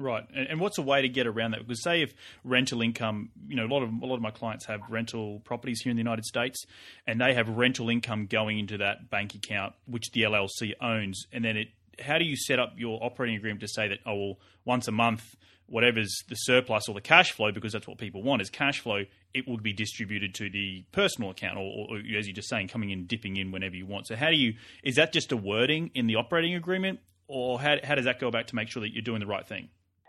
[0.00, 1.66] Right, and, what's a way to get around that?
[1.66, 4.66] Because say if rental income, you know, a lot of a lot of my clients
[4.66, 6.64] have rental properties here in the United States,
[7.06, 11.44] and they have rental income going into that bank account which the LLC owns, and
[11.44, 11.68] then it.
[12.00, 14.92] How do you set up your operating agreement to say that oh well, once a
[14.92, 15.36] month
[15.68, 19.04] whatever's the surplus or the cash flow, because that's what people want is cash flow,
[19.34, 22.90] it will be distributed to the personal account, or, or, as you're just saying, coming
[22.90, 24.06] in, dipping in whenever you want.
[24.06, 24.54] So, how do you?
[24.82, 28.28] Is that just a wording in the operating agreement, or how how does that go
[28.28, 29.68] about to make sure that you're doing the right thing?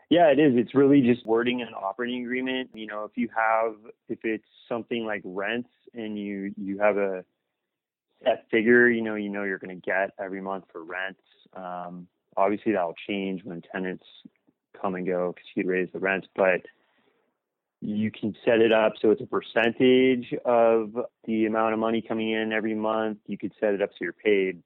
[0.10, 0.54] Yeah, it is.
[0.56, 2.71] It's really just wording in an operating agreement.
[2.73, 3.75] You know, if you have,
[4.08, 7.23] if it's something like rents, and you you have a
[8.24, 11.22] set figure, you know, you know you're going to get every month for rents.
[11.56, 14.06] Um, obviously, that'll change when tenants
[14.80, 16.62] come and go because you raise the rents, but
[17.82, 20.91] you can set it up so it's a percentage of
[21.26, 23.20] the amount of money coming in every month.
[23.26, 24.62] You could set it up so you're paid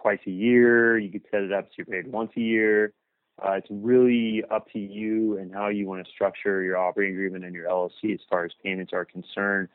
[0.00, 0.98] twice a year.
[0.98, 2.92] You could set it up so you're paid once a year.
[3.42, 7.44] Uh, it's really up to you and how you want to structure your operating agreement
[7.44, 9.68] and your LLC as far as payments are concerned.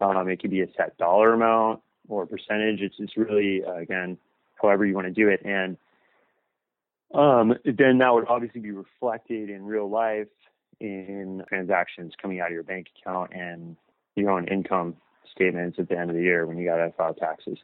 [0.00, 2.80] Um, it could be a set dollar amount or percentage.
[2.80, 4.18] It's just really, uh, again,
[4.60, 5.40] however you want to do it.
[5.44, 5.76] And
[7.12, 10.28] um, then that would obviously be reflected in real life
[10.80, 13.76] in transactions coming out of your bank account and
[14.16, 14.96] your own income
[15.30, 17.58] statements at the end of the year when you got to file taxes.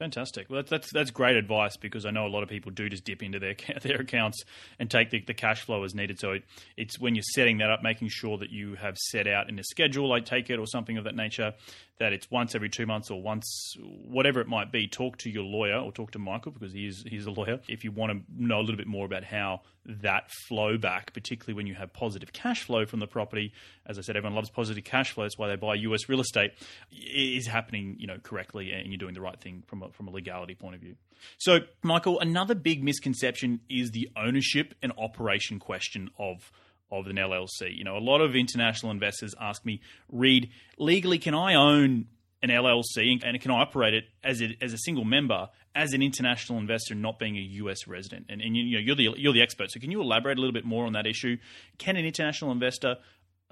[0.00, 0.48] Fantastic.
[0.48, 3.04] Well, that's, that's that's great advice because I know a lot of people do just
[3.04, 4.42] dip into their their accounts
[4.78, 6.18] and take the, the cash flow as needed.
[6.18, 6.44] So it,
[6.78, 9.62] it's when you're setting that up, making sure that you have set out in a
[9.62, 11.52] schedule, I take it, or something of that nature,
[12.00, 14.88] that it's once every two months or once whatever it might be.
[14.88, 17.60] Talk to your lawyer or talk to Michael because he's he's a lawyer.
[17.68, 21.54] If you want to know a little bit more about how that flow back, particularly
[21.54, 23.52] when you have positive cash flow from the property,
[23.86, 25.24] as I said, everyone loves positive cash flow.
[25.24, 26.08] That's why they buy U.S.
[26.08, 26.52] real estate.
[26.90, 30.10] Is happening, you know, correctly, and you're doing the right thing from a, from a
[30.10, 30.96] legality point of view.
[31.36, 36.50] So, Michael, another big misconception is the ownership and operation question of
[36.90, 37.76] of an LLC.
[37.76, 39.80] You know, a lot of international investors ask me,
[40.10, 42.06] Reed, legally, can I own
[42.42, 46.02] an LLC and can I operate it as a, as a single member as an
[46.02, 48.26] international investor, not being a US resident?
[48.28, 50.54] And, and you know, you're the you're the expert, so can you elaborate a little
[50.54, 51.36] bit more on that issue?
[51.78, 52.96] Can an international investor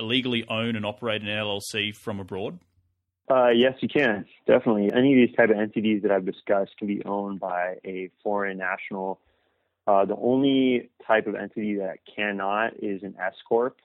[0.00, 2.58] legally own and operate an LLC from abroad?
[3.30, 4.90] Uh, yes, you can definitely.
[4.94, 8.58] Any of these type of entities that I've discussed can be owned by a foreign
[8.58, 9.20] national
[9.88, 13.78] uh, the only type of entity that cannot is an S corp.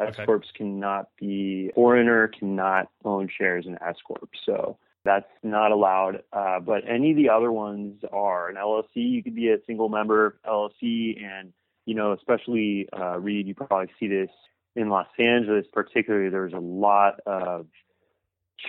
[0.00, 0.48] S corps okay.
[0.56, 4.30] cannot be foreigner cannot own shares in S corp.
[4.46, 6.22] So that's not allowed.
[6.32, 8.86] Uh, but any of the other ones are an LLC.
[8.94, 11.52] You could be a single member LLC, and
[11.84, 14.30] you know, especially uh, Reed, you probably see this
[14.74, 16.30] in Los Angeles, particularly.
[16.30, 17.66] There's a lot of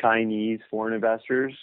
[0.01, 1.53] Chinese foreign investors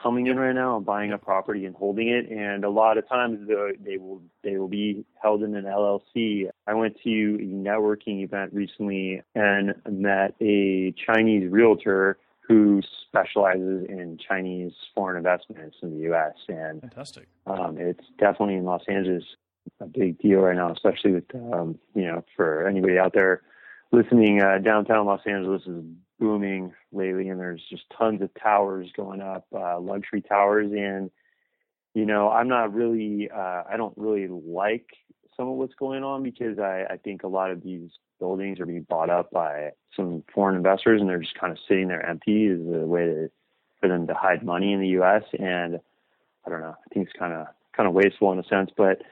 [0.00, 2.30] coming in right now and buying a property and holding it.
[2.30, 6.48] And a lot of times they will they will be held in an LLC.
[6.66, 14.18] I went to a networking event recently and met a Chinese realtor who specializes in
[14.18, 16.34] Chinese foreign investments in the U.S.
[16.48, 17.26] And fantastic.
[17.46, 19.24] Um, it's definitely in Los Angeles
[19.80, 23.42] a big deal right now, especially with um, you know for anybody out there
[23.92, 24.42] listening.
[24.42, 25.84] Uh, downtown Los Angeles is
[26.18, 30.70] booming lately, and there's just tons of towers going up, uh, luxury towers.
[30.72, 31.10] And
[31.94, 34.86] you know, I'm not really, uh, I don't really like
[35.36, 38.66] some of what's going on because I, I think a lot of these buildings are
[38.66, 42.46] being bought up by some foreign investors, and they're just kind of sitting there empty
[42.46, 43.30] as a way to,
[43.80, 45.22] for them to hide money in the U.S.
[45.38, 45.80] And
[46.46, 47.46] I don't know, I think it's kind of
[47.76, 49.02] kind of wasteful in a sense, but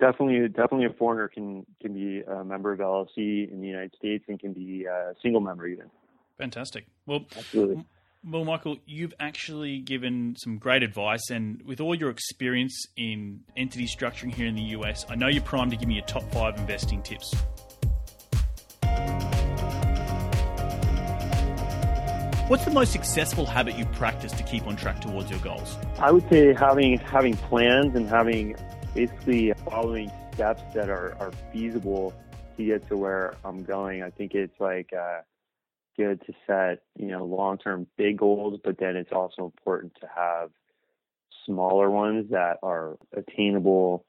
[0.00, 4.24] definitely definitely a foreigner can can be a member of LLC in the United States
[4.28, 5.90] and can be a single member even.
[6.38, 6.86] Fantastic.
[7.06, 7.84] Well, absolutely.
[8.26, 13.86] Well, Michael, you've actually given some great advice, and with all your experience in entity
[13.86, 16.56] structuring here in the US, I know you're primed to give me your top five
[16.56, 17.34] investing tips.
[22.48, 25.76] What's the most successful habit you practice to keep on track towards your goals?
[25.98, 28.56] I would say having having plans and having
[28.94, 32.12] basically following steps that are, are feasible
[32.56, 34.02] to get to where I'm going.
[34.02, 35.20] I think it's like uh,
[35.96, 40.50] good to set, you know, long-term big goals, but then it's also important to have
[41.46, 44.04] smaller ones that are attainable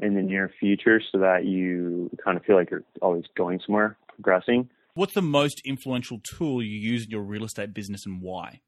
[0.00, 3.96] in the near future so that you kind of feel like you're always going somewhere,
[4.08, 4.68] progressing.
[4.94, 8.60] What's the most influential tool you use in your real estate business and why?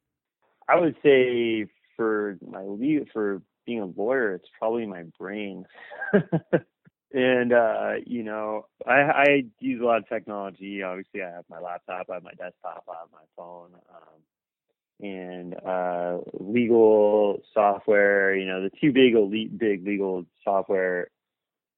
[0.69, 1.67] I would say
[1.97, 2.65] for my
[3.13, 5.65] for being a lawyer, it's probably my brain.
[7.13, 10.83] and uh, you know, I, I use a lot of technology.
[10.83, 15.55] Obviously, I have my laptop, I have my desktop, I have my phone, um, and
[15.67, 18.35] uh, legal software.
[18.35, 21.09] You know, the two big elite, big legal software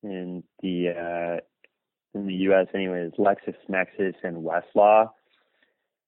[0.03, 2.67] in the uh, in the U.S.
[2.75, 5.11] anyway is LexisNexis and Westlaw,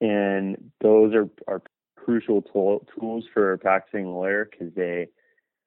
[0.01, 1.62] and those are are
[1.97, 5.09] crucial tool, tools for a practicing lawyer because they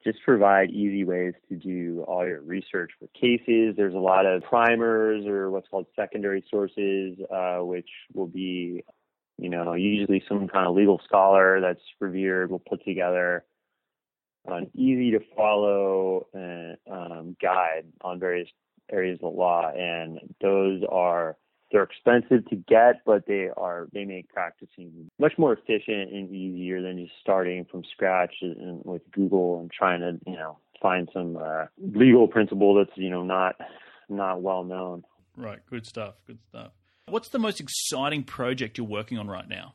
[0.06, 3.76] just provide easy ways to do all your research for cases.
[3.76, 8.84] There's a lot of primers or what's called secondary sources, uh, which will be,
[9.38, 13.46] you know, usually some kind of legal scholar that's revered will put together
[14.48, 18.48] an easy to follow uh, um, guide on various
[18.92, 21.36] areas of the law, and those are
[21.72, 26.82] they're expensive to get, but they are they make practicing much more efficient and easier
[26.82, 31.38] than just starting from scratch and with Google and trying to you know find some
[31.38, 33.56] uh, legal principle that's you know not
[34.10, 35.04] not well known.
[35.36, 35.60] Right.
[35.70, 36.16] Good stuff.
[36.28, 36.72] Good stuff.
[37.08, 39.74] What's the most exciting project you're working on right now?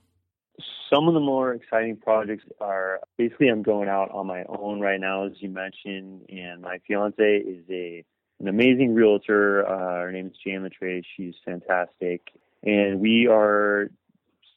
[0.92, 4.98] Some of the more exciting projects are basically I'm going out on my own right
[4.98, 8.04] now, as you mentioned, and my fiance is a
[8.40, 9.66] an amazing realtor.
[9.66, 11.04] Uh, her name is Jan Latrace.
[11.16, 12.22] She's fantastic.
[12.62, 13.90] And we are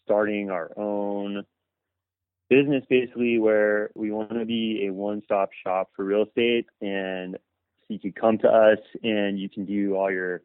[0.05, 1.43] starting our own
[2.49, 7.85] business basically where we want to be a one-stop shop for real estate and so
[7.87, 10.41] you can come to us and you can do all your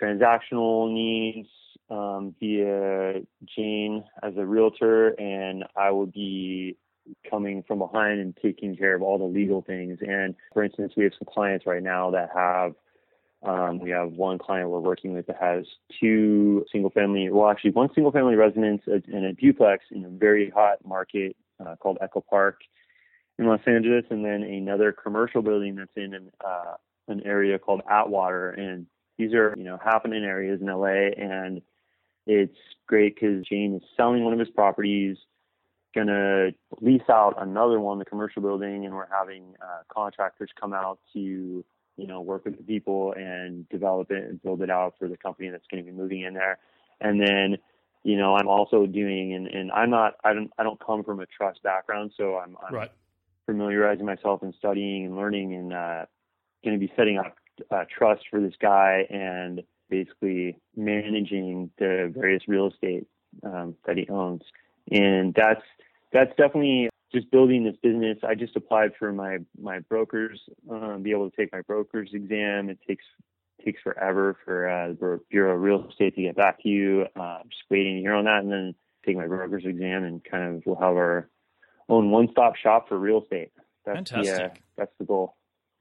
[0.00, 1.48] transactional needs
[1.90, 3.20] um, via
[3.56, 6.76] Jane as a realtor and I will be
[7.28, 9.98] coming from behind and taking care of all the legal things.
[10.00, 12.74] And for instance, we have some clients right now that have
[13.42, 15.66] um, we have one client we're working with that has
[16.00, 20.50] two single family, well, actually one single family residence and a duplex in a very
[20.50, 22.60] hot market uh, called Echo Park
[23.38, 26.74] in Los Angeles, and then another commercial building that's in an, uh,
[27.08, 28.50] an area called Atwater.
[28.50, 28.86] And
[29.18, 31.12] these are, you know, happening areas in LA.
[31.16, 31.60] And
[32.26, 35.18] it's great because Jane is selling one of his properties
[35.96, 40.74] going to lease out another one, the commercial building, and we're having uh, contractors come
[40.74, 41.18] out to,
[41.96, 45.16] you know, work with the people and develop it and build it out for the
[45.16, 46.58] company that's going to be moving in there.
[47.00, 47.56] And then,
[48.04, 51.20] you know, I'm also doing, and, and I'm not, I don't, I don't come from
[51.20, 52.92] a trust background, so I'm, I'm right.
[53.46, 56.04] familiarizing myself and studying and learning and uh,
[56.62, 57.34] going to be setting up
[57.70, 63.06] uh, trust for this guy and basically managing the various real estate
[63.42, 64.42] um, that he owns.
[64.90, 65.62] And that's
[66.16, 68.18] that's definitely just building this business.
[68.26, 70.40] I just applied for my my brokers,
[70.70, 72.70] um, be able to take my broker's exam.
[72.70, 73.04] It takes
[73.64, 77.06] takes forever for uh, the Bureau of Real Estate to get back to you.
[77.18, 80.56] Uh, just waiting to hear on that, and then take my broker's exam, and kind
[80.56, 81.28] of we'll have our
[81.88, 83.52] own one-stop shop for real estate.
[83.84, 84.36] That's Fantastic.
[84.36, 85.36] The, uh, that's the goal.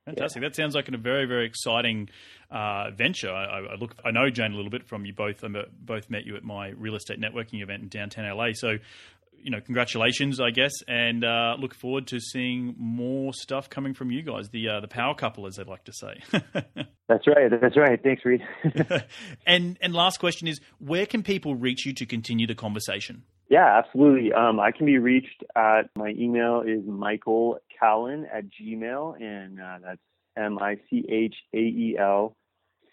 [0.05, 0.41] Fantastic.
[0.43, 0.49] Yeah.
[0.49, 2.09] That sounds like a very, very exciting
[2.51, 3.31] uh, venture.
[3.31, 5.43] I, I, look, I know Jane a little bit from you both.
[5.43, 5.47] I
[5.79, 8.49] both met you at my real estate networking event in downtown LA.
[8.53, 8.77] So
[9.41, 14.11] you know, congratulations, I guess, and uh, look forward to seeing more stuff coming from
[14.11, 16.19] you guys, the uh, the power couple, as they like to say.
[17.07, 17.51] that's right.
[17.61, 18.01] That's right.
[18.01, 18.41] Thanks, Reed.
[19.47, 23.23] and and last question is, where can people reach you to continue the conversation?
[23.49, 24.33] Yeah, absolutely.
[24.33, 29.77] Um, I can be reached at my email is Michael Callon at Gmail, and uh,
[29.83, 30.01] that's
[30.35, 32.35] M I C H A E L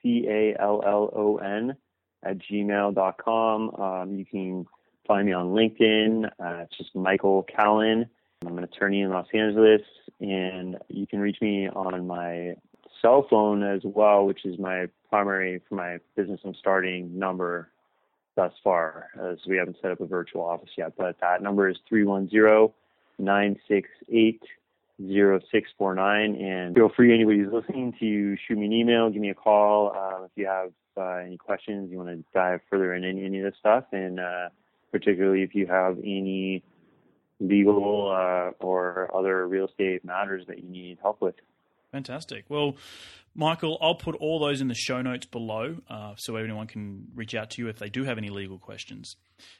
[0.03, 1.77] C A L L O N
[2.25, 3.75] at gmail.com.
[3.75, 4.67] Um, you can
[5.07, 6.27] find me on LinkedIn.
[6.27, 8.07] Uh, it's just Michael Callon.
[8.47, 9.83] I'm an attorney in Los Angeles,
[10.21, 12.55] and you can reach me on my
[13.01, 17.69] cell phone as well, which is my primary for my business I'm starting number
[18.35, 20.95] thus far, as we haven't set up a virtual office yet.
[20.97, 22.73] But that number is 310
[23.19, 24.43] 968
[24.99, 26.35] 0649.
[26.37, 29.93] And feel free, anybody who's listening, to shoot me an email, give me a call
[29.95, 33.39] uh, if you have uh, any questions, you want to dive further in any, any
[33.41, 33.85] of this stuff.
[33.93, 34.49] And uh,
[34.93, 36.63] particularly if you have any
[37.41, 41.35] legal uh, or other real estate matters that you need help with.
[41.91, 42.45] Fantastic.
[42.49, 42.77] Well,
[43.35, 47.35] Michael, I'll put all those in the show notes below uh, so anyone can reach
[47.35, 49.17] out to you if they do have any legal questions.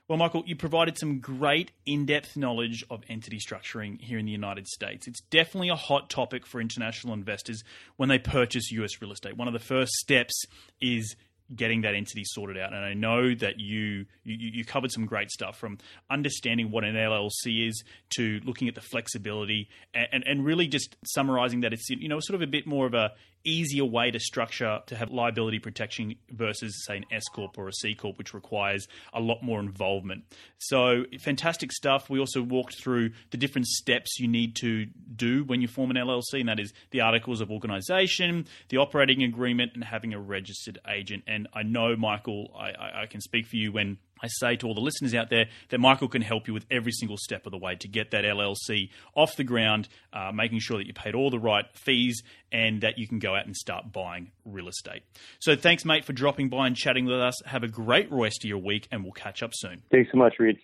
[0.09, 4.33] Well, Michael, you provided some great in depth knowledge of entity structuring here in the
[4.33, 5.07] United States.
[5.09, 7.65] It's definitely a hot topic for international investors
[7.97, 9.37] when they purchase US real estate.
[9.37, 10.45] One of the first steps
[10.81, 11.17] is
[11.55, 12.73] getting that entity sorted out.
[12.73, 15.79] And I know that you, you you covered some great stuff from
[16.11, 17.83] understanding what an LLC is
[18.17, 22.21] to looking at the flexibility and, and, and really just summarizing that it's you know
[22.21, 23.13] sort of a bit more of a
[23.45, 27.73] easier way to structure to have liability protection versus say an S corp or a
[27.73, 30.25] C corp, which requires a lot more involvement.
[30.59, 32.09] So fantastic stuff.
[32.11, 35.97] We also walked through the different steps you need to do when you form an
[35.97, 40.79] LLC, and that is the articles of organization, the operating agreement, and having a registered
[40.89, 41.25] agent.
[41.27, 44.75] And I know Michael, I, I can speak for you when I say to all
[44.75, 47.59] the listeners out there that Michael can help you with every single step of the
[47.59, 51.31] way to get that LLC off the ground, uh, making sure that you paid all
[51.31, 55.03] the right fees and that you can go out and start buying real estate.
[55.41, 57.35] So thanks, mate, for dropping by and chatting with us.
[57.47, 59.83] Have a great rest of your week, and we'll catch up soon.
[59.91, 60.59] Thanks so much, Reed.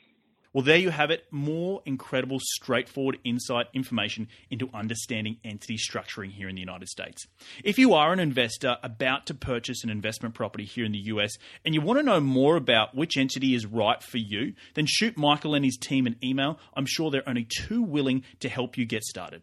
[0.52, 1.26] Well, there you have it.
[1.30, 7.26] More incredible, straightforward insight information into understanding entity structuring here in the United States.
[7.62, 11.36] If you are an investor about to purchase an investment property here in the US
[11.66, 15.18] and you want to know more about which entity is right for you, then shoot
[15.18, 16.58] Michael and his team an email.
[16.74, 19.42] I'm sure they're only too willing to help you get started.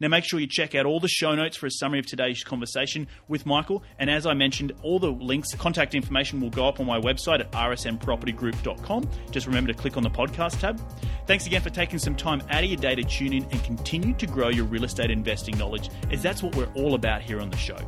[0.00, 2.42] Now, make sure you check out all the show notes for a summary of today's
[2.44, 3.82] conversation with Michael.
[3.98, 7.40] And as I mentioned, all the links, contact information will go up on my website
[7.40, 9.08] at rsnpropertygroup.com.
[9.30, 10.80] Just remember to click on the podcast tab.
[11.26, 14.14] Thanks again for taking some time out of your day to tune in and continue
[14.14, 17.50] to grow your real estate investing knowledge, as that's what we're all about here on
[17.50, 17.78] the show.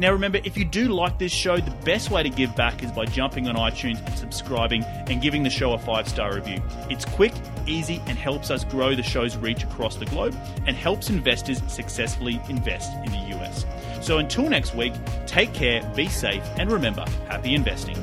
[0.00, 2.90] Now, remember, if you do like this show, the best way to give back is
[2.90, 6.62] by jumping on iTunes and subscribing and giving the show a five star review.
[6.88, 7.34] It's quick,
[7.66, 10.34] easy, and helps us grow the show's reach across the globe
[10.66, 13.66] and helps investors successfully invest in the US.
[14.00, 14.94] So until next week,
[15.26, 17.98] take care, be safe, and remember happy investing.